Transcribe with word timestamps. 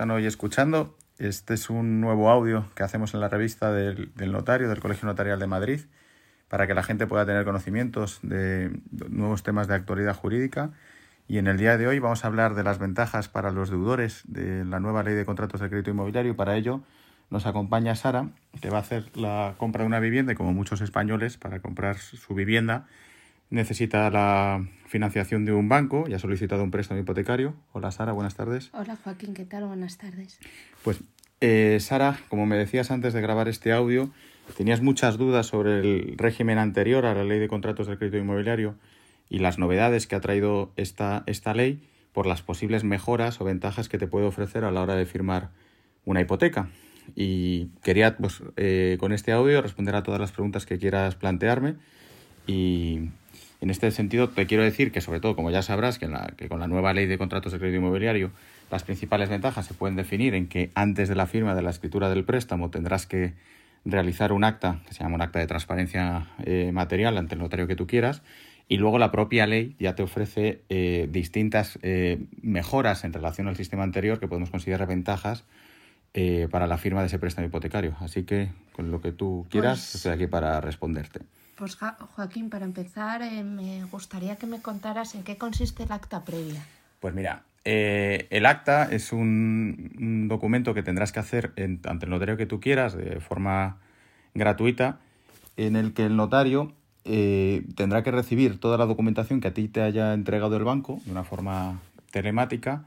están 0.00 0.12
hoy 0.12 0.24
escuchando. 0.24 0.96
Este 1.18 1.52
es 1.52 1.68
un 1.68 2.00
nuevo 2.00 2.30
audio 2.30 2.64
que 2.74 2.82
hacemos 2.82 3.12
en 3.12 3.20
la 3.20 3.28
revista 3.28 3.70
del, 3.70 4.10
notario, 4.32 4.70
del 4.70 4.80
Colegio 4.80 5.06
Notarial 5.06 5.38
de 5.38 5.46
Madrid, 5.46 5.80
para 6.48 6.66
que 6.66 6.72
la 6.72 6.82
gente 6.82 7.06
pueda 7.06 7.26
tener 7.26 7.44
conocimientos 7.44 8.18
de 8.22 8.80
nuevos 9.10 9.42
temas 9.42 9.68
de 9.68 9.74
actualidad 9.74 10.16
jurídica. 10.16 10.70
Y 11.28 11.36
en 11.36 11.48
el 11.48 11.58
día 11.58 11.76
de 11.76 11.86
hoy 11.86 11.98
vamos 11.98 12.24
a 12.24 12.28
hablar 12.28 12.54
de 12.54 12.62
las 12.62 12.78
ventajas 12.78 13.28
para 13.28 13.50
los 13.50 13.68
deudores 13.68 14.22
de 14.24 14.64
la 14.64 14.80
nueva 14.80 15.02
ley 15.02 15.12
de 15.12 15.26
contratos 15.26 15.60
de 15.60 15.68
crédito 15.68 15.90
inmobiliario. 15.90 16.34
Para 16.34 16.56
ello 16.56 16.80
nos 17.28 17.44
acompaña 17.44 17.94
Sara, 17.94 18.30
que 18.62 18.70
va 18.70 18.78
a 18.78 18.80
hacer 18.80 19.14
la 19.18 19.54
compra 19.58 19.82
de 19.82 19.86
una 19.88 20.00
vivienda 20.00 20.34
como 20.34 20.54
muchos 20.54 20.80
españoles, 20.80 21.36
para 21.36 21.60
comprar 21.60 21.98
su 21.98 22.34
vivienda 22.34 22.86
necesita 23.50 24.08
la 24.10 24.64
financiación 24.86 25.44
de 25.44 25.52
un 25.52 25.68
banco 25.68 26.06
y 26.08 26.14
ha 26.14 26.18
solicitado 26.18 26.64
un 26.64 26.70
préstamo 26.70 27.00
hipotecario. 27.00 27.54
Hola 27.72 27.90
Sara, 27.90 28.12
buenas 28.12 28.34
tardes. 28.34 28.70
Hola 28.72 28.96
Joaquín, 28.96 29.34
¿qué 29.34 29.44
tal? 29.44 29.66
Buenas 29.66 29.98
tardes. 29.98 30.38
Pues 30.82 31.00
eh, 31.40 31.78
Sara, 31.80 32.18
como 32.28 32.46
me 32.46 32.56
decías 32.56 32.90
antes 32.90 33.12
de 33.12 33.20
grabar 33.20 33.48
este 33.48 33.72
audio, 33.72 34.10
tenías 34.56 34.80
muchas 34.80 35.18
dudas 35.18 35.46
sobre 35.46 35.80
el 35.80 36.14
régimen 36.16 36.58
anterior 36.58 37.06
a 37.06 37.14
la 37.14 37.24
ley 37.24 37.38
de 37.38 37.48
contratos 37.48 37.86
de 37.86 37.98
crédito 37.98 38.18
inmobiliario 38.18 38.76
y 39.28 39.38
las 39.38 39.58
novedades 39.58 40.06
que 40.06 40.16
ha 40.16 40.20
traído 40.20 40.72
esta, 40.76 41.22
esta 41.26 41.54
ley 41.54 41.82
por 42.12 42.26
las 42.26 42.42
posibles 42.42 42.82
mejoras 42.82 43.40
o 43.40 43.44
ventajas 43.44 43.88
que 43.88 43.98
te 43.98 44.06
puede 44.06 44.26
ofrecer 44.26 44.64
a 44.64 44.72
la 44.72 44.82
hora 44.82 44.96
de 44.96 45.06
firmar 45.06 45.50
una 46.04 46.20
hipoteca. 46.20 46.68
Y 47.14 47.66
quería, 47.82 48.16
pues, 48.16 48.42
eh, 48.56 48.96
con 49.00 49.12
este 49.12 49.32
audio 49.32 49.62
responder 49.62 49.94
a 49.94 50.02
todas 50.02 50.20
las 50.20 50.32
preguntas 50.32 50.66
que 50.66 50.78
quieras 50.78 51.14
plantearme 51.14 51.76
y, 52.50 53.10
en 53.60 53.70
este 53.70 53.90
sentido, 53.90 54.28
te 54.28 54.46
quiero 54.46 54.64
decir 54.64 54.90
que, 54.90 55.00
sobre 55.00 55.20
todo, 55.20 55.36
como 55.36 55.50
ya 55.50 55.62
sabrás, 55.62 55.98
que, 55.98 56.08
con 56.48 56.60
la 56.60 56.66
nueva 56.66 56.92
ley 56.92 57.06
de 57.06 57.18
contratos 57.18 57.52
de 57.52 57.58
crédito 57.58 57.78
inmobiliario, 57.78 58.32
las 58.70 58.82
principales 58.82 59.28
ventajas 59.28 59.66
se 59.66 59.74
pueden 59.74 59.96
definir 59.96 60.34
en 60.34 60.48
que 60.48 60.70
antes 60.74 61.08
de 61.08 61.14
la 61.14 61.26
firma 61.26 61.54
de 61.54 61.62
la 61.62 61.70
escritura 61.70 62.08
del 62.08 62.24
préstamo 62.24 62.70
tendrás 62.70 63.06
que 63.06 63.34
realizar 63.84 64.32
un 64.32 64.44
acta, 64.44 64.80
que 64.86 64.94
se 64.94 65.02
llama 65.04 65.14
un 65.16 65.22
acta 65.22 65.38
de 65.38 65.46
transparencia 65.46 66.28
eh, 66.44 66.70
material 66.72 67.18
ante 67.18 67.34
el 67.34 67.40
notario 67.40 67.66
que 67.66 67.76
tú 67.76 67.86
quieras, 67.86 68.22
y 68.68 68.78
luego 68.78 68.98
la 68.98 69.10
propia 69.10 69.46
ley 69.46 69.76
ya 69.78 69.94
te 69.94 70.02
ofrece 70.02 70.62
eh, 70.68 71.08
distintas 71.10 71.78
eh, 71.82 72.18
mejoras 72.42 73.04
en 73.04 73.12
relación 73.12 73.46
al 73.48 73.56
sistema 73.56 73.82
anterior 73.82 74.20
que 74.20 74.28
podemos 74.28 74.50
considerar 74.50 74.88
ventajas 74.88 75.44
para 76.50 76.66
la 76.66 76.76
firma 76.76 77.02
de 77.02 77.06
ese 77.06 77.20
préstamo 77.20 77.46
hipotecario. 77.46 77.94
Así 78.00 78.24
que, 78.24 78.48
con 78.72 78.90
lo 78.90 79.00
que 79.00 79.12
tú 79.12 79.46
quieras, 79.48 79.78
pues 79.78 79.94
estoy 79.94 80.12
aquí 80.12 80.26
para 80.26 80.60
responderte. 80.60 81.20
Pues 81.60 81.76
Joaquín, 81.76 82.48
para 82.48 82.64
empezar, 82.64 83.20
eh, 83.20 83.44
me 83.44 83.84
gustaría 83.84 84.36
que 84.36 84.46
me 84.46 84.62
contaras 84.62 85.14
en 85.14 85.24
qué 85.24 85.36
consiste 85.36 85.82
el 85.82 85.92
acta 85.92 86.24
previa. 86.24 86.64
Pues 87.00 87.12
mira, 87.12 87.42
eh, 87.66 88.28
el 88.30 88.46
acta 88.46 88.84
es 88.90 89.12
un, 89.12 90.26
documento 90.26 90.72
que 90.72 90.82
tendrás 90.82 91.12
que 91.12 91.20
hacer 91.20 91.52
ante 91.84 92.06
el 92.06 92.10
notario 92.10 92.38
que 92.38 92.46
tú 92.46 92.60
quieras 92.60 92.96
de 92.96 93.20
forma 93.20 93.76
gratuita, 94.32 95.00
en 95.58 95.76
el 95.76 95.92
que 95.92 96.06
el 96.06 96.16
notario 96.16 96.72
eh, 97.04 97.66
tendrá 97.76 98.02
que 98.02 98.10
recibir 98.10 98.58
toda 98.58 98.78
la 98.78 98.86
documentación 98.86 99.42
que 99.42 99.48
a 99.48 99.52
ti 99.52 99.68
te 99.68 99.82
haya 99.82 100.14
entregado 100.14 100.56
el 100.56 100.64
banco 100.64 100.98
de 101.04 101.10
una 101.10 101.24
forma 101.24 101.78
telemática 102.10 102.84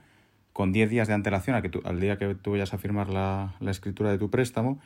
con 0.51 0.71
10 0.71 0.89
días 0.89 1.07
de 1.07 1.13
antelación 1.13 1.55
al 1.55 1.99
día 1.99 2.17
que 2.17 2.33
tú 2.33 2.53
vayas 2.53 2.73
a 2.73 2.79
firmar 2.79 3.09
la 3.09 3.53
escritura 3.67 4.09
de 4.09 4.17
tu 4.17 4.31
préstamo 4.31 4.79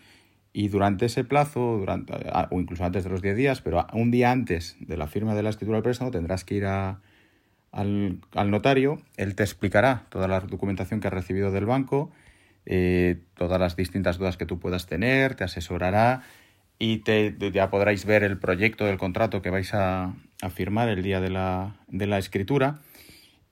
y 0.57 0.69
durante 0.69 1.05
ese 1.05 1.23
plazo, 1.23 1.77
durante, 1.77 2.13
o 2.49 2.59
incluso 2.59 2.83
antes 2.83 3.03
de 3.03 3.11
los 3.11 3.21
10 3.21 3.37
días, 3.37 3.61
pero 3.61 3.85
un 3.93 4.09
día 4.09 4.31
antes 4.31 4.75
de 4.79 4.97
la 4.97 5.05
firma 5.05 5.35
de 5.35 5.43
la 5.43 5.51
escritura 5.51 5.75
del 5.75 5.83
préstamo, 5.83 6.09
tendrás 6.09 6.43
que 6.43 6.55
ir 6.55 6.65
a, 6.65 6.99
al, 7.71 8.19
notario. 8.33 8.97
Él 9.17 9.35
te 9.35 9.43
explicará 9.43 10.05
toda 10.09 10.27
la 10.27 10.39
documentación 10.39 10.99
que 10.99 11.09
has 11.09 11.13
recibido 11.13 11.51
del 11.51 11.67
banco, 11.67 12.09
eh, 12.65 13.19
todas 13.35 13.59
las 13.59 13.75
distintas 13.75 14.17
dudas 14.17 14.35
que 14.35 14.47
tú 14.47 14.57
puedas 14.57 14.87
tener, 14.87 15.35
te 15.35 15.43
asesorará 15.43 16.23
y 16.79 17.03
te, 17.03 17.35
ya 17.53 17.69
podráis 17.69 18.05
ver 18.05 18.23
el 18.23 18.39
proyecto 18.39 18.83
del 18.83 18.97
contrato 18.97 19.43
que 19.43 19.51
vais 19.51 19.75
a, 19.75 20.15
a 20.41 20.49
firmar 20.49 20.89
el 20.89 21.03
día 21.03 21.21
de 21.21 21.29
la, 21.29 21.75
de 21.87 22.07
la 22.07 22.17
escritura 22.17 22.79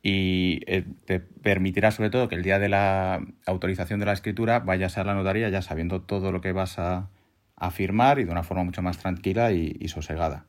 y 0.06 0.62
eh, 0.68 0.84
te 1.06 1.20
permitirá 1.20 1.90
sobre 1.90 2.12
todo 2.12 2.30
que 2.30 2.36
el 2.36 2.44
día 2.44 2.60
de 2.60 2.70
la 2.70 3.26
autorización 3.48 4.00
de 4.00 4.06
la 4.06 4.14
escritura 4.14 4.60
vayas 4.60 5.00
a 5.00 5.04
la 5.04 5.16
notaría 5.16 5.50
ya 5.50 5.64
sabiendo 5.64 6.00
todo 6.00 6.32
lo 6.32 6.42
que 6.42 6.52
vas 6.52 6.78
a, 6.78 7.10
firmar 7.72 8.20
y 8.20 8.26
de 8.26 8.32
una 8.32 8.44
forma 8.44 8.64
mucho 8.64 8.84
más 8.84 9.00
tranquila 9.00 9.52
y, 9.52 9.88
sosegada. 9.88 10.46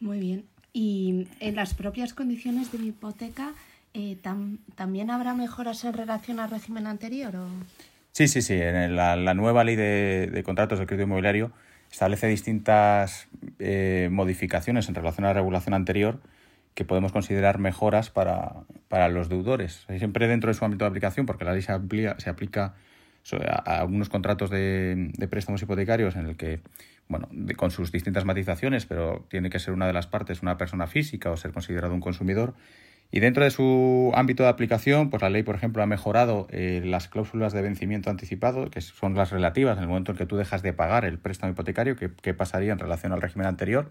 Muy 0.00 0.18
bien. 0.18 0.44
¿Y 0.72 1.28
en 1.38 1.54
las 1.54 1.74
propias 1.74 2.12
condiciones 2.12 2.72
de 2.72 2.78
mi 2.78 2.88
hipoteca 2.88 3.52
eh, 3.94 4.16
también 4.74 5.10
habrá 5.10 5.34
mejoras 5.34 5.84
en 5.84 5.92
relación 5.92 6.40
al 6.40 6.50
régimen 6.50 6.88
anterior? 6.88 7.36
O... 7.36 7.46
Sí, 8.10 8.26
sí, 8.26 8.42
sí. 8.42 8.54
En 8.54 8.96
la, 8.96 9.34
nueva 9.34 9.62
ley 9.62 9.76
de, 9.76 10.42
contratos 10.44 10.80
de 10.80 10.86
crédito 10.86 11.04
inmobiliario 11.04 11.52
establece 11.92 12.26
distintas 12.26 13.28
eh, 13.60 14.08
modificaciones 14.10 14.88
en 14.88 14.96
relación 14.96 15.26
a 15.26 15.28
la 15.28 15.34
regulación 15.34 15.74
anterior 15.74 16.18
que 16.76 16.84
podemos 16.84 17.10
considerar 17.10 17.58
mejoras 17.58 18.10
para, 18.10 18.52
para 18.88 19.08
los 19.08 19.30
deudores. 19.30 19.86
Siempre 19.96 20.28
dentro 20.28 20.48
de 20.48 20.54
su 20.54 20.62
ámbito 20.62 20.84
de 20.84 20.90
aplicación, 20.90 21.24
porque 21.24 21.46
la 21.46 21.54
ley 21.54 21.62
se, 21.62 21.72
se 22.18 22.30
aplica 22.30 22.74
a 23.48 23.80
algunos 23.80 24.10
contratos 24.10 24.50
de, 24.50 25.10
de, 25.16 25.26
préstamos 25.26 25.62
hipotecarios 25.62 26.16
en 26.16 26.26
el 26.26 26.36
que, 26.36 26.60
bueno, 27.08 27.28
con 27.56 27.70
sus 27.70 27.90
distintas 27.92 28.26
matizaciones, 28.26 28.84
pero 28.84 29.24
tiene 29.30 29.48
que 29.48 29.58
ser 29.58 29.72
una 29.72 29.86
de 29.86 29.94
las 29.94 30.06
partes 30.06 30.42
una 30.42 30.58
persona 30.58 30.86
física 30.86 31.30
o 31.30 31.38
ser 31.38 31.52
considerado 31.52 31.94
un 31.94 32.00
consumidor. 32.00 32.52
Y 33.10 33.20
dentro 33.20 33.44
de 33.44 33.50
su 33.50 34.12
ámbito 34.14 34.42
de 34.42 34.48
aplicación, 34.48 35.10
pues 35.10 35.22
la 35.22 35.30
ley, 35.30 35.42
por 35.42 35.54
ejemplo, 35.54 35.82
ha 35.82 35.86
mejorado 35.86 36.48
eh, 36.50 36.82
las 36.84 37.08
cláusulas 37.08 37.52
de 37.52 37.62
vencimiento 37.62 38.10
anticipado, 38.10 38.68
que 38.68 38.80
son 38.80 39.14
las 39.14 39.30
relativas 39.30 39.76
en 39.76 39.84
el 39.84 39.88
momento 39.88 40.12
en 40.12 40.18
que 40.18 40.26
tú 40.26 40.36
dejas 40.36 40.62
de 40.62 40.72
pagar 40.72 41.04
el 41.04 41.18
préstamo 41.18 41.52
hipotecario, 41.52 41.96
que, 41.96 42.34
pasaría 42.34 42.72
en 42.72 42.78
relación 42.78 43.12
al 43.12 43.22
régimen 43.22 43.46
anterior, 43.46 43.90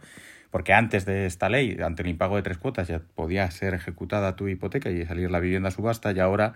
porque 0.51 0.73
antes 0.73 1.05
de 1.05 1.25
esta 1.25 1.49
ley, 1.49 1.77
ante 1.83 2.03
el 2.03 2.09
impago 2.09 2.35
de 2.35 2.43
tres 2.43 2.57
cuotas, 2.57 2.87
ya 2.87 2.99
podía 3.15 3.49
ser 3.51 3.73
ejecutada 3.73 4.35
tu 4.35 4.47
hipoteca 4.49 4.91
y 4.91 5.05
salir 5.05 5.31
la 5.31 5.39
vivienda 5.39 5.69
a 5.69 5.71
subasta, 5.71 6.11
y 6.11 6.19
ahora 6.19 6.55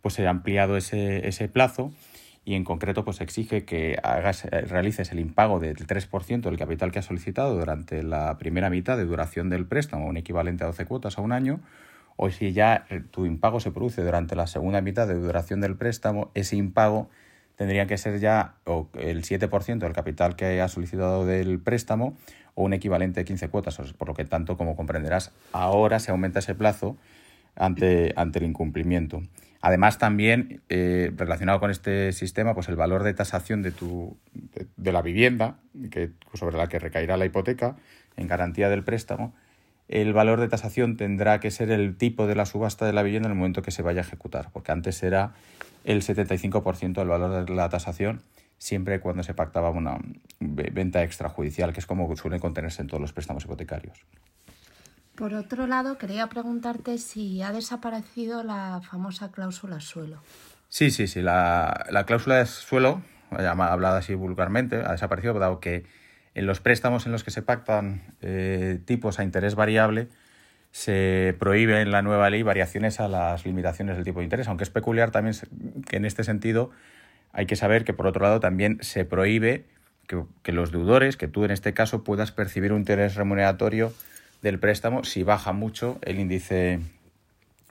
pues 0.00 0.14
se 0.14 0.26
ha 0.26 0.30
ampliado 0.30 0.76
ese, 0.76 1.28
ese 1.28 1.48
plazo 1.48 1.92
y 2.48 2.54
en 2.54 2.64
concreto 2.64 3.04
pues 3.04 3.20
exige 3.20 3.66
que 3.66 3.98
hagas, 4.02 4.46
eh, 4.46 4.62
realices 4.62 5.12
el 5.12 5.20
impago 5.20 5.60
del 5.60 5.76
3% 5.76 6.40
del 6.40 6.56
capital 6.56 6.90
que 6.90 6.98
has 6.98 7.04
solicitado 7.04 7.54
durante 7.58 8.02
la 8.02 8.38
primera 8.38 8.70
mitad 8.70 8.96
de 8.96 9.04
duración 9.04 9.50
del 9.50 9.66
préstamo, 9.66 10.06
un 10.06 10.16
equivalente 10.16 10.64
a 10.64 10.68
12 10.68 10.86
cuotas 10.86 11.18
a 11.18 11.20
un 11.20 11.32
año, 11.32 11.60
o 12.20 12.30
si 12.30 12.52
ya 12.52 12.84
eh, 12.90 13.00
tu 13.10 13.26
impago 13.26 13.60
se 13.60 13.70
produce 13.70 14.02
durante 14.02 14.34
la 14.34 14.48
segunda 14.48 14.80
mitad 14.80 15.06
de 15.06 15.14
duración 15.14 15.60
del 15.60 15.76
préstamo, 15.76 16.30
ese 16.34 16.56
impago 16.56 17.08
tendría 17.54 17.86
que 17.86 17.96
ser 17.96 18.18
ya 18.18 18.56
el 18.94 19.22
7% 19.22 19.78
del 19.78 19.92
capital 19.92 20.34
que 20.34 20.60
has 20.60 20.72
solicitado 20.72 21.24
del 21.24 21.60
préstamo 21.60 22.16
o 22.54 22.64
un 22.64 22.72
equivalente 22.72 23.20
de 23.20 23.24
15 23.24 23.48
cuotas, 23.48 23.78
por 23.96 24.08
lo 24.08 24.14
que 24.14 24.24
tanto 24.24 24.56
como 24.56 24.74
comprenderás, 24.74 25.32
ahora 25.52 26.00
se 26.00 26.10
aumenta 26.10 26.40
ese 26.40 26.56
plazo 26.56 26.96
ante, 27.54 28.12
ante 28.16 28.40
el 28.40 28.46
incumplimiento. 28.46 29.22
Además, 29.60 29.98
también 29.98 30.60
eh, 30.68 31.12
relacionado 31.16 31.60
con 31.60 31.70
este 31.70 32.12
sistema, 32.12 32.52
pues 32.52 32.68
el 32.68 32.76
valor 32.76 33.04
de 33.04 33.14
tasación 33.14 33.62
de, 33.62 33.70
tu, 33.70 34.16
de, 34.76 34.92
la 34.92 35.02
vivienda 35.02 35.58
que, 35.92 36.10
sobre 36.34 36.56
la 36.56 36.68
que 36.68 36.80
recaerá 36.80 37.16
la 37.16 37.26
hipoteca 37.26 37.76
en 38.16 38.26
garantía 38.26 38.68
del 38.68 38.82
préstamo, 38.82 39.34
el 39.88 40.12
valor 40.12 40.40
de 40.40 40.48
tasación 40.48 40.96
tendrá 40.96 41.40
que 41.40 41.50
ser 41.50 41.70
el 41.70 41.96
tipo 41.96 42.26
de 42.26 42.34
la 42.34 42.44
subasta 42.44 42.86
de 42.86 42.92
la 42.92 43.02
vivienda 43.02 43.26
en 43.28 43.32
el 43.32 43.38
momento 43.38 43.62
que 43.62 43.70
se 43.70 43.82
vaya 43.82 44.02
a 44.02 44.04
ejecutar, 44.04 44.50
porque 44.52 44.72
antes 44.72 45.02
era 45.02 45.32
el 45.84 46.02
75% 46.02 46.92
del 46.92 47.08
valor 47.08 47.46
de 47.46 47.54
la 47.54 47.68
tasación, 47.68 48.20
siempre 48.58 49.00
cuando 49.00 49.22
se 49.22 49.34
pactaba 49.34 49.70
una 49.70 49.98
venta 50.40 51.02
extrajudicial, 51.02 51.72
que 51.72 51.80
es 51.80 51.86
como 51.86 52.14
suele 52.16 52.38
contenerse 52.38 52.82
en 52.82 52.88
todos 52.88 53.00
los 53.00 53.12
préstamos 53.12 53.44
hipotecarios. 53.44 53.98
Por 55.14 55.34
otro 55.34 55.66
lado, 55.66 55.98
quería 55.98 56.28
preguntarte 56.28 56.98
si 56.98 57.42
ha 57.42 57.50
desaparecido 57.50 58.44
la 58.44 58.80
famosa 58.88 59.32
cláusula 59.32 59.80
suelo. 59.80 60.22
Sí, 60.68 60.90
sí, 60.90 61.08
sí. 61.08 61.22
La, 61.22 61.86
la 61.90 62.04
cláusula 62.04 62.36
de 62.36 62.46
suelo, 62.46 63.02
hablada 63.30 63.98
así 63.98 64.14
vulgarmente, 64.14 64.76
ha 64.76 64.92
desaparecido 64.92 65.34
dado 65.34 65.58
que 65.58 65.86
en 66.38 66.46
los 66.46 66.60
préstamos 66.60 67.04
en 67.04 67.10
los 67.10 67.24
que 67.24 67.32
se 67.32 67.42
pactan 67.42 68.00
eh, 68.22 68.78
tipos 68.84 69.18
a 69.18 69.24
interés 69.24 69.56
variable, 69.56 70.06
se 70.70 71.34
prohíbe 71.36 71.80
en 71.80 71.90
la 71.90 72.00
nueva 72.00 72.30
ley 72.30 72.44
variaciones 72.44 73.00
a 73.00 73.08
las 73.08 73.44
limitaciones 73.44 73.96
del 73.96 74.04
tipo 74.04 74.20
de 74.20 74.24
interés, 74.24 74.46
aunque 74.46 74.62
es 74.62 74.70
peculiar 74.70 75.10
también 75.10 75.34
que 75.88 75.96
en 75.96 76.04
este 76.04 76.22
sentido 76.22 76.70
hay 77.32 77.46
que 77.46 77.56
saber 77.56 77.84
que 77.84 77.92
por 77.92 78.06
otro 78.06 78.22
lado 78.22 78.38
también 78.38 78.78
se 78.82 79.04
prohíbe 79.04 79.64
que, 80.06 80.52
los 80.52 80.70
deudores, 80.70 81.16
que 81.16 81.26
tú 81.26 81.44
en 81.44 81.50
este 81.50 81.74
caso 81.74 82.04
puedas 82.04 82.30
percibir 82.30 82.72
un 82.72 82.78
interés 82.78 83.16
remuneratorio 83.16 83.92
del 84.40 84.60
préstamo 84.60 85.02
si 85.02 85.24
baja 85.24 85.52
mucho 85.52 85.98
el 86.02 86.20
índice 86.20 86.78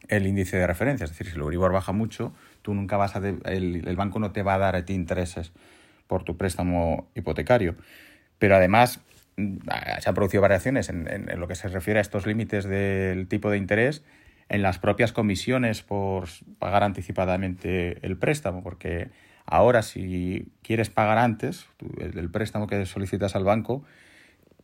el 0.10 0.28
índice 0.28 0.58
de 0.58 0.68
referencia, 0.68 1.06
es 1.06 1.12
decir, 1.12 1.28
si 1.28 1.36
el 1.36 1.42
Euribor 1.42 1.72
baja 1.72 1.94
mucho, 1.94 2.34
tú 2.62 2.74
nunca 2.74 2.98
vas 2.98 3.16
a 3.16 3.20
el, 3.20 3.88
el 3.88 3.96
banco 3.96 4.20
no 4.20 4.32
te 4.32 4.44
va 4.44 4.56
a 4.56 4.58
dar 4.58 4.76
a 4.76 4.84
ti 4.84 4.94
intereses 4.94 5.54
por 6.08 6.24
tu 6.24 6.36
préstamo 6.36 7.08
hipotecario. 7.16 7.76
Pero 8.40 8.56
además 8.56 9.00
mm, 9.38 9.58
se 10.00 10.10
han 10.10 10.16
producido 10.16 10.42
variaciones 10.42 10.90
en, 10.90 11.28
lo 11.40 11.48
que 11.48 11.56
se 11.56 11.68
refiere 11.68 12.00
a 12.00 12.02
estos 12.02 12.26
límites 12.26 12.66
del 12.66 13.28
tipo 13.28 13.50
de 13.50 13.58
interés 13.58 14.04
en 14.50 14.62
las 14.62 14.80
propias 14.80 15.12
comisiones 15.12 15.82
por 15.82 16.28
pagar 16.60 16.84
anticipadamente 16.84 18.06
el 18.06 18.18
préstamo, 18.18 18.64
porque 18.64 19.10
ahora 19.46 19.82
si 19.82 20.52
quieres 20.62 20.90
pagar 20.90 21.18
antes 21.18 21.68
el, 22.00 22.30
préstamo 22.30 22.68
que 22.68 22.86
solicitas 22.86 23.36
al 23.36 23.44
banco, 23.44 23.84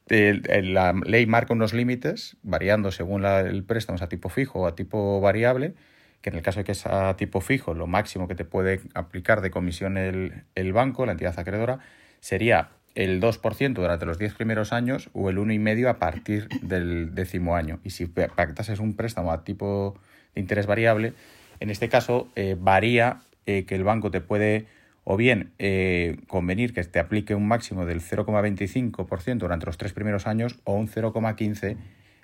la 0.07 0.93
ley 1.05 1.25
marca 1.25 1.53
unos 1.53 1.73
límites, 1.73 2.37
variando 2.43 2.91
según 2.91 3.25
el 3.25 3.63
préstamo 3.63 3.99
a 4.01 4.07
tipo 4.07 4.29
fijo 4.29 4.61
o 4.61 4.67
a 4.67 4.75
tipo 4.75 5.19
variable, 5.19 5.73
que 6.21 6.29
en 6.29 6.37
el 6.37 6.41
caso 6.41 6.61
de 6.61 6.63
que 6.63 6.75
sea 6.75 7.09
a 7.09 7.17
tipo 7.17 7.41
fijo, 7.41 7.73
lo 7.73 7.87
máximo 7.87 8.29
que 8.29 8.35
te 8.35 8.45
puede 8.45 8.79
aplicar 8.93 9.41
de 9.41 9.51
comisión 9.51 9.97
el 9.97 10.73
banco, 10.73 11.05
la 11.05 11.11
entidad 11.11 11.37
acreedora, 11.37 11.79
sería 12.21 12.69
el 12.95 13.21
2% 13.21 13.73
durante 13.73 14.05
los 14.05 14.19
10 14.19 14.35
primeros 14.35 14.73
años 14.73 15.09
o 15.13 15.29
el 15.29 15.37
1,5% 15.37 15.89
a 15.89 15.99
partir 15.99 16.47
del 16.61 17.15
décimo 17.15 17.55
año. 17.55 17.79
Y 17.83 17.89
si 17.91 18.03
es 18.03 18.79
un 18.79 18.95
préstamo 18.95 19.31
a 19.31 19.43
tipo 19.43 19.97
de 20.35 20.41
interés 20.41 20.67
variable, 20.67 21.13
en 21.59 21.69
este 21.69 21.89
caso 21.89 22.27
eh, 22.35 22.55
varía 22.59 23.21
eh, 23.45 23.65
que 23.65 23.75
el 23.75 23.83
banco 23.83 24.11
te 24.11 24.21
puede 24.21 24.67
o 25.05 25.17
bien 25.17 25.51
eh, 25.59 26.17
convenir 26.27 26.73
que 26.73 26.83
te 26.83 26.99
aplique 26.99 27.35
un 27.35 27.47
máximo 27.47 27.85
del 27.85 28.01
0,25% 28.01 29.37
durante 29.37 29.65
los 29.65 29.77
tres 29.77 29.91
primeros 29.91 30.27
años 30.27 30.59
o 30.63 30.73
un 30.73 30.87
0,15% 30.87 31.77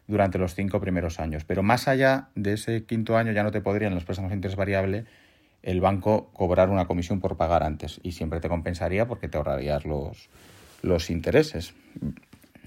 durante 0.08 0.40
los 0.40 0.56
cinco 0.56 0.82
primeros 0.82 1.20
años. 1.20 1.44
Pero 1.46 1.62
más 1.62 1.88
allá 1.88 2.30
de 2.34 2.54
ese 2.54 2.84
quinto 2.86 3.16
año 3.16 3.32
ya 3.32 3.44
no 3.44 3.52
te 3.52 3.62
podrían 3.62 3.94
los 3.94 4.06
préstamos 4.06 4.32
de 4.32 4.38
interés 4.38 4.56
variable 4.56 5.06
el 5.62 5.82
banco 5.82 6.30
cobrar 6.34 6.70
una 6.70 6.88
comisión 6.88 7.20
por 7.20 7.38
pagar 7.38 7.64
antes 7.64 8.00
y 8.02 8.14
siempre 8.14 8.40
te 8.40 8.50
compensaría 8.50 9.08
porque 9.08 9.28
te 9.28 9.38
ahorrarías 9.38 9.86
los, 9.86 10.30
los 10.82 11.10
intereses. 11.10 11.74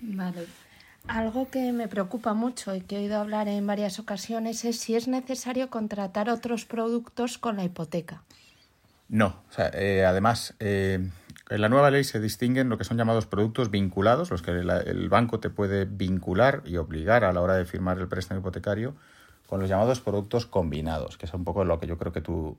Vale. 0.01 0.47
Algo 1.09 1.51
que 1.51 1.73
me 1.73 1.89
preocupa 1.89 2.33
mucho 2.33 2.75
y 2.75 2.81
que 2.81 2.97
he 2.97 2.99
oído 3.01 3.19
hablar 3.19 3.49
en 3.49 3.67
varias 3.67 3.99
ocasiones 3.99 4.65
es 4.65 4.79
si 4.79 4.95
es 4.95 5.09
necesario 5.09 5.69
contratar 5.69 6.31
otros 6.31 6.65
productos 6.65 7.39
con 7.39 7.57
la 7.57 7.65
hipoteca. 7.65 8.23
No, 9.09 9.43
eh, 9.75 10.05
además, 10.07 10.55
eh, 10.61 11.11
en 11.51 11.61
la 11.61 11.69
nueva 11.69 11.91
ley 11.91 12.05
se 12.05 12.21
distinguen 12.21 12.69
lo 12.69 12.79
que 12.79 12.85
son 12.85 12.97
llamados 12.97 13.27
productos 13.27 13.71
vinculados, 13.71 14.31
los 14.31 14.43
que 14.43 14.53
el 14.53 15.09
banco 15.11 15.41
te 15.41 15.51
puede 15.51 15.85
vincular 15.85 16.63
y 16.65 16.77
obligar 16.77 17.25
a 17.25 17.33
la 17.33 17.41
hora 17.41 17.57
de 17.57 17.67
firmar 17.67 17.99
el 17.99 18.09
préstamo 18.09 18.41
hipotecario, 18.41 18.95
con 19.47 19.61
los 19.61 19.69
llamados 19.69 20.01
productos 20.01 20.47
combinados, 20.47 21.19
que 21.19 21.27
es 21.27 21.35
un 21.35 21.45
poco 21.45 21.65
lo 21.65 21.79
que 21.79 21.87
yo 21.87 21.99
creo 21.99 22.11
que 22.13 22.23
tú, 22.23 22.57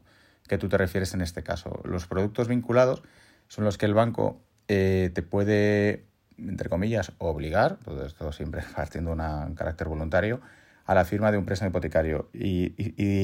que 0.48 0.60
tú 0.60 0.70
te 0.70 0.78
refieres 0.78 1.16
en 1.16 1.22
este 1.22 1.42
caso. 1.42 1.82
Los 1.86 2.06
productos 2.06 2.48
vinculados 2.48 3.02
son 3.48 3.64
los 3.64 3.80
que 3.80 3.88
el 3.88 3.96
banco 3.96 4.40
eh, 4.76 5.12
te 5.12 5.22
puede, 5.22 6.04
entre 6.40 6.68
comillas, 6.68 7.12
obligar, 7.20 7.78
todo 7.86 8.08
esto 8.08 8.32
siempre 8.32 8.64
partiendo 8.76 9.16
de 9.16 9.22
un 9.22 9.54
carácter 9.54 9.88
voluntario, 9.88 10.42
a 10.86 10.96
la 10.96 11.06
firma 11.06 11.32
de 11.32 11.38
un 11.38 11.46
préstamo 11.46 11.70
hipotecario. 11.70 12.28
Y, 12.34 12.74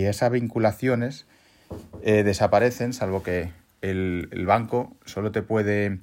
esas 0.06 0.31
vinculaciones 0.31 1.25
eh, 2.04 2.22
desaparecen, 2.24 2.94
salvo 2.94 3.24
que 3.24 3.51
el, 3.81 4.30
banco 4.46 4.96
solo 5.06 5.31
te 5.31 5.42
puede 5.42 6.00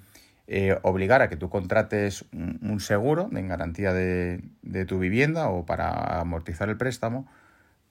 eh, 0.48 0.78
obligar 0.82 1.22
a 1.22 1.28
que 1.28 1.36
tú 1.36 1.48
contrates 1.48 2.24
un, 2.32 2.80
seguro 2.80 3.30
en 3.32 3.46
garantía 3.46 3.92
de, 3.92 4.42
tu 4.88 4.98
vivienda 4.98 5.48
o 5.48 5.64
para 5.64 6.20
amortizar 6.20 6.68
el 6.68 6.76
préstamo, 6.76 7.28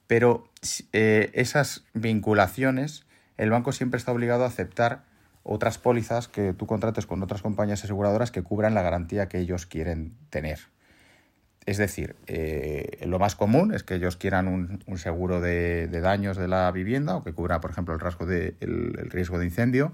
pero 0.06 0.50
esas 0.92 1.84
vinculaciones 1.94 3.06
el 3.38 3.50
banco 3.50 3.72
siempre 3.72 3.98
está 3.98 4.12
obligado 4.12 4.44
a 4.44 4.48
aceptar 4.48 5.04
otras 5.48 5.78
pólizas 5.78 6.26
que 6.26 6.52
tú 6.52 6.66
contrates 6.66 7.06
con 7.06 7.22
otras 7.22 7.40
compañías 7.40 7.84
aseguradoras 7.84 8.32
que 8.32 8.42
cubran 8.42 8.74
la 8.74 8.82
garantía 8.82 9.28
que 9.28 9.38
ellos 9.38 9.64
quieren 9.64 10.12
tener. 10.28 10.58
Es 11.66 11.78
decir, 11.78 12.16
eh, 12.26 13.04
lo 13.06 13.18
más 13.18 13.36
común 13.36 13.72
es 13.72 13.84
que 13.84 13.94
ellos 13.94 14.16
quieran 14.16 14.48
un, 14.48 14.98
seguro 14.98 15.40
de, 15.40 15.86
daños 15.88 16.36
de 16.36 16.48
la 16.48 16.70
vivienda 16.72 17.16
o 17.16 17.22
que 17.22 17.32
cubra, 17.32 17.60
por 17.60 17.70
ejemplo, 17.70 17.94
el, 17.94 18.00
rasgo 18.00 18.26
de, 18.26 18.54
el, 18.60 19.08
riesgo 19.10 19.38
de 19.38 19.44
incendio, 19.44 19.92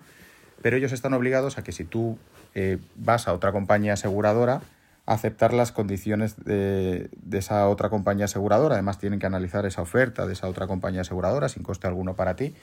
pero 0.62 0.76
ellos 0.76 0.93
están 0.93 1.12
obligados 1.12 1.58
a 1.58 1.64
que 1.64 1.72
si 1.72 1.84
tú 1.84 2.19
eh, 2.54 2.78
vas 2.96 3.28
a 3.28 3.34
otra 3.34 3.52
compañía 3.52 3.94
aseguradora, 3.94 4.62
aceptar 5.04 5.52
las 5.52 5.72
condiciones 5.72 6.37
de, 6.44 7.10
de, 7.16 7.38
esa 7.38 7.69
otra 7.69 7.90
compañía 7.90 8.25
aseguradora. 8.25 8.76
Además, 8.76 8.99
tienen 8.99 9.19
que 9.19 9.26
analizar 9.26 9.66
esa 9.66 9.82
oferta 9.82 10.26
de 10.26 10.32
esa 10.32 10.49
otra 10.49 10.66
compañía 10.66 11.02
aseguradora 11.02 11.49
sin 11.49 11.62
coste 11.62 11.87
alguno 11.88 12.14
para 12.14 12.37
ti. 12.37 12.54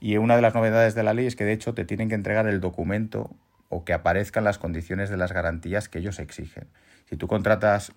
Y 0.00 0.16
una 0.16 0.36
de 0.36 0.42
las 0.42 0.54
novedades 0.54 0.94
de 0.94 1.02
la 1.02 1.14
ley 1.14 1.26
es 1.26 1.36
que 1.36 1.44
de 1.44 1.52
hecho 1.52 1.74
te 1.74 1.84
tienen 1.84 2.08
que 2.08 2.14
entregar 2.14 2.46
el 2.46 2.60
documento 2.60 3.30
o 3.68 3.84
que 3.84 3.92
aparezcan 3.92 4.44
las 4.44 4.58
condiciones 4.58 5.10
de 5.10 5.16
las 5.16 5.32
garantías 5.32 5.88
que 5.88 5.98
ellos 5.98 6.18
exigen. 6.18 6.68
Si 7.06 7.16
tú 7.16 7.26
contratas, 7.26 7.92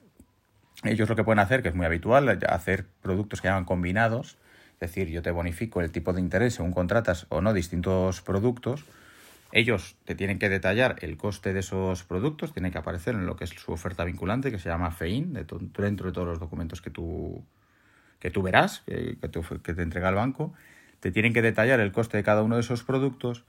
ellos 0.84 1.08
lo 1.10 1.16
que 1.16 1.24
pueden 1.24 1.40
hacer, 1.40 1.62
que 1.62 1.70
es 1.70 1.76
muy 1.76 1.86
habitual, 1.86 2.40
hacer 2.48 2.86
productos 3.02 3.42
que 3.42 3.48
llaman 3.48 3.66
combinados, 3.66 4.38
es 4.74 4.80
decir, 4.80 5.10
yo 5.10 5.22
te 5.22 5.32
bonifico 5.32 5.82
el 5.82 5.92
tipo 5.92 6.12
de 6.12 6.22
interés 6.22 6.56
según 6.56 6.72
contratas 6.72 7.28
o 7.30 7.42
no 7.42 7.54
distintos 7.54 8.22
productos, 8.22 8.86
ellos 9.52 9.96
te 10.06 10.16
tienen 10.16 10.40
que 10.40 10.50
detallar 10.50 10.96
el 11.02 11.18
coste 11.18 11.54
de 11.54 11.60
esos 11.60 12.04
productos, 12.04 12.54
tiene 12.54 12.72
que 12.72 12.78
aparecer 12.78 13.16
en 13.16 13.26
lo 13.26 13.36
que 13.36 13.44
es 13.44 13.52
su 13.52 13.72
oferta 13.74 14.06
vinculante, 14.06 14.50
que 14.50 14.60
se 14.60 14.70
llama 14.70 14.92
FEIN, 14.92 15.34
dentro 15.34 16.08
de 16.08 16.12
todos 16.14 16.28
los 16.28 16.40
documentos 16.40 16.82
que 16.82 16.90
tú, 16.90 17.44
que 18.20 18.32
tú 18.32 18.42
verás, 18.42 18.82
que, 18.88 19.18
que 19.62 19.74
te 19.74 19.82
entrega 19.82 20.10
el 20.10 20.16
banco, 20.16 20.54
te 21.02 21.12
tienen 21.12 21.34
que 21.34 21.42
detallar 21.42 21.82
el 21.82 21.92
coste 21.92 22.16
de 22.16 22.24
cada 22.24 22.44
uno 22.44 22.56
de 22.56 22.62
esos 22.62 22.84
productos 22.84 23.44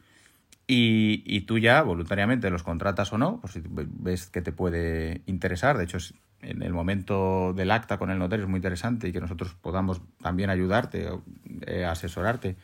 y, 0.66 1.42
tú 1.42 1.58
ya 1.58 1.82
voluntariamente 1.82 2.48
los 2.48 2.62
contratas 2.62 3.12
o 3.12 3.18
no, 3.18 3.40
por 3.40 3.50
si 3.50 3.62
ves 3.66 4.26
que 4.26 4.40
te 4.40 4.52
puede 4.52 5.20
interesar. 5.26 5.76
De 5.76 5.84
hecho, 5.84 5.98
en 6.40 6.62
el 6.62 6.72
momento 6.72 7.52
del 7.52 7.70
acta 7.70 7.98
con 7.98 8.10
el 8.10 8.18
notario 8.18 8.44
es 8.44 8.48
muy 8.48 8.58
interesante 8.58 9.08
y 9.08 9.12
que 9.12 9.20
nosotros 9.20 9.54
podamos 9.60 10.00
también 10.22 10.48
ayudarte, 10.48 11.08
eh, 11.66 11.84
asesorarte 11.84 12.56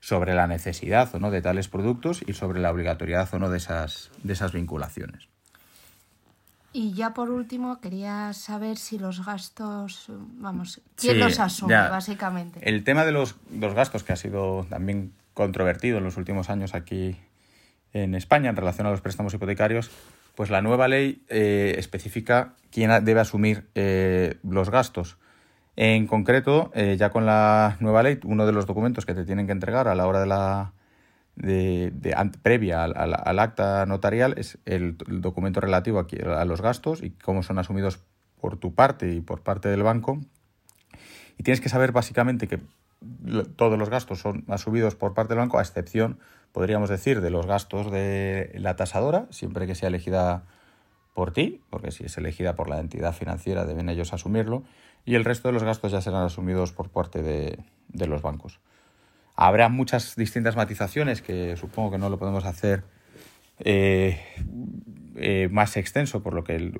sobre 0.00 0.34
la 0.34 0.46
necesidad 0.46 1.14
o 1.14 1.20
no 1.20 1.30
de 1.30 1.40
tales 1.40 1.68
productos 1.68 2.22
y 2.26 2.34
sobre 2.34 2.60
la 2.60 2.70
obligatoriedad 2.70 3.28
o 3.32 3.38
no 3.38 3.48
de 3.48 3.56
esas, 3.56 4.10
de 4.22 4.34
esas 4.34 4.52
vinculaciones. 4.52 5.28
Y 6.76 6.92
ya 6.92 7.14
por 7.14 7.30
último, 7.30 7.80
quería 7.80 8.32
saber 8.32 8.78
si 8.78 8.98
los 8.98 9.24
gastos, 9.24 10.06
vamos, 10.08 10.80
¿quién 10.96 11.20
los 11.20 11.38
asume, 11.38 11.72
básicamente? 11.72 12.58
El 12.68 12.82
tema 12.82 13.04
de 13.04 13.12
los, 13.12 13.36
los, 13.56 13.74
gastos, 13.74 14.02
que 14.02 14.12
ha 14.12 14.16
sido 14.16 14.66
también 14.68 15.12
controvertido 15.34 15.98
en 15.98 16.04
los 16.04 16.16
últimos 16.16 16.50
años 16.50 16.74
aquí 16.74 17.16
en 17.92 18.16
España 18.16 18.50
en 18.50 18.56
relación 18.56 18.88
a 18.88 18.90
los 18.90 19.00
préstamos 19.00 19.32
hipotecarios, 19.32 19.88
pues 20.34 20.50
la 20.50 20.62
nueva 20.62 20.88
ley 20.88 21.22
eh, 21.28 21.76
especifica 21.78 22.54
quién 22.72 22.90
debe 23.04 23.20
asumir 23.20 23.68
eh, 23.76 24.38
los 24.42 24.68
gastos. 24.68 25.16
En 25.76 26.08
concreto, 26.08 26.72
eh, 26.74 26.96
ya 26.98 27.10
con 27.10 27.24
la 27.24 27.76
nueva 27.78 28.02
ley, 28.02 28.18
uno 28.24 28.46
de 28.46 28.52
los 28.52 28.66
documentos 28.66 29.06
que 29.06 29.14
te 29.14 29.24
tienen 29.24 29.46
que 29.46 29.52
entregar 29.52 29.86
a 29.86 29.94
la 29.94 30.08
hora 30.08 30.18
de 30.18 30.26
la 30.26 30.72
de, 31.36 31.92
previa 32.42 32.84
al, 32.84 33.38
acta 33.38 33.86
notarial 33.86 34.34
es 34.36 34.58
el, 34.64 34.96
documento 34.96 35.60
relativo 35.60 36.06
a, 36.26 36.44
los 36.44 36.60
gastos 36.60 37.02
y 37.02 37.10
cómo 37.10 37.42
son 37.42 37.58
asumidos 37.58 38.00
por 38.40 38.56
tu 38.56 38.74
parte 38.74 39.12
y 39.12 39.20
por 39.20 39.42
parte 39.42 39.68
del 39.68 39.82
banco. 39.82 40.20
Y 41.38 41.42
tienes 41.42 41.60
que 41.60 41.68
saber 41.68 41.92
básicamente 41.92 42.46
que 42.46 42.60
todos 43.56 43.78
los 43.78 43.90
gastos 43.90 44.20
son 44.20 44.44
asumidos 44.48 44.94
por 44.94 45.14
parte 45.14 45.34
del 45.34 45.40
banco, 45.40 45.58
a 45.58 45.62
excepción, 45.62 46.18
podríamos 46.52 46.88
decir, 46.88 47.20
de 47.20 47.30
los 47.30 47.46
gastos 47.46 47.90
de 47.90 48.52
la 48.54 48.76
tasadora, 48.76 49.26
siempre 49.30 49.66
que 49.66 49.74
sea 49.74 49.88
elegida 49.88 50.44
por 51.12 51.32
ti, 51.32 51.60
porque 51.70 51.90
si 51.90 52.04
es 52.04 52.16
elegida 52.16 52.54
por 52.54 52.68
la 52.68 52.80
entidad 52.80 53.12
financiera 53.12 53.66
deben 53.66 53.88
ellos 53.88 54.12
asumirlo, 54.12 54.64
y 55.04 55.16
el 55.16 55.24
resto 55.24 55.48
de 55.48 55.52
los 55.52 55.64
gastos 55.64 55.92
ya 55.92 56.00
serán 56.00 56.22
asumidos 56.22 56.72
por 56.72 56.88
parte 56.88 57.22
de 57.22 58.06
los 58.06 58.22
bancos. 58.22 58.60
Habrá 59.36 59.68
muchas 59.68 60.14
distintas 60.16 60.56
matizaciones 60.56 61.20
que 61.20 61.56
supongo 61.56 61.92
que 61.92 61.98
no 61.98 62.08
lo 62.08 62.18
podemos 62.18 62.44
hacer 62.44 62.84
eh, 63.58 64.20
eh, 65.16 65.48
más 65.50 65.76
extenso 65.76 66.22
por 66.22 66.34
lo 66.34 66.44
que 66.44 66.72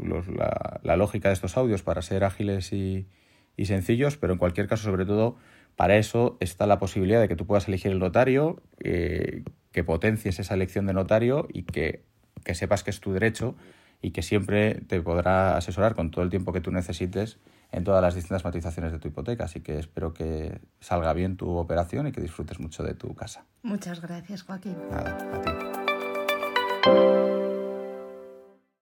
la, 0.83 0.97
lógica 0.97 1.29
de 1.29 1.35
estos 1.35 1.57
audios 1.57 1.83
para 1.83 2.03
ser 2.03 2.25
ágiles 2.25 2.73
y, 2.73 3.07
sencillos, 3.65 4.17
pero 4.17 4.33
en 4.33 4.39
cualquier 4.39 4.69
caso, 4.69 4.85
sobre 4.85 5.05
todo, 5.05 5.37
para 5.77 5.97
eso 5.97 6.37
está 6.41 6.67
la 6.67 6.79
posibilidad 6.79 7.21
de 7.21 7.29
que 7.29 7.37
tú 7.37 7.47
puedas 7.47 7.69
elegir 7.69 7.93
el 7.93 7.99
notario, 7.99 8.63
eh, 8.81 9.43
que 9.73 9.85
potencies 9.85 10.39
esa 10.39 10.55
elección 10.55 10.87
de 10.87 10.93
notario 10.93 11.49
y 11.53 11.63
que 11.63 12.05
sepas 12.53 12.85
que 12.85 12.91
es 12.91 13.01
tu 13.01 13.13
derecho 13.13 13.57
y 14.03 14.11
que 14.11 14.23
siempre 14.23 14.75
te 14.87 15.01
podrá 15.01 15.57
asesorar 15.57 15.95
con 15.95 16.11
todo 16.11 16.23
el 16.25 16.31
tiempo 16.31 16.53
que 16.53 16.61
tú 16.61 16.71
necesites 16.71 17.39
en 17.75 17.83
todas 17.83 18.01
las 18.01 18.15
distintas 18.15 18.45
matizaciones 18.45 18.93
de 18.93 19.01
tu 19.01 19.09
hipoteca. 19.09 19.45
Así 19.45 19.61
que 19.61 19.79
espero 19.79 20.15
que 20.15 20.61
salga 20.81 21.13
bien 21.13 21.37
tu 21.37 21.51
operación 21.57 22.07
y 22.07 22.13
que 22.13 22.21
disfrutes 22.21 22.61
mucho 22.61 22.85
de 22.85 22.95
tu 22.95 23.15
casa. 23.15 23.47
Muchas 23.63 24.01
gracias, 24.01 24.43
Joaquín. 24.43 24.77
Nada, 24.91 25.19
a 25.33 25.41
ti. 25.41 25.51